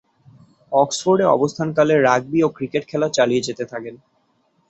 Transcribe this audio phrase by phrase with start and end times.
[0.71, 3.95] অক্সফোর্ডে অবস্থানকালে রাগবি ও ক্রিকেট খেলা চালিয়ে যেতে থাকেন।